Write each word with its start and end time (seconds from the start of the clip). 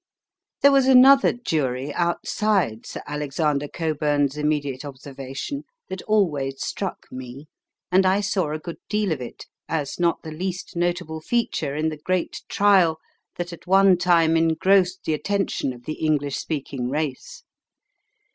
There 0.63 0.71
was 0.71 0.87
another 0.87 1.31
jury 1.31 1.93
outside 1.93 2.87
Sir 2.87 3.03
Alexander 3.05 3.67
Cockburn's 3.67 4.35
immediate 4.35 4.83
observation 4.83 5.63
that 5.89 6.01
always 6.07 6.59
struck 6.65 7.05
me, 7.11 7.45
and 7.91 8.03
I 8.03 8.19
saw 8.19 8.51
a 8.51 8.57
good 8.57 8.79
deal 8.89 9.11
of 9.11 9.21
it, 9.21 9.45
as 9.69 9.99
not 9.99 10.23
the 10.23 10.31
least 10.31 10.75
notable 10.75 11.21
feature 11.21 11.75
in 11.75 11.89
the 11.89 11.97
great 12.03 12.41
trial 12.49 12.97
that 13.37 13.53
at 13.53 13.67
one 13.67 13.95
time 13.95 14.35
engrossed 14.35 15.03
the 15.03 15.13
attention 15.13 15.71
of 15.71 15.85
the 15.85 16.03
English 16.03 16.37
speaking 16.37 16.89
race. 16.89 17.43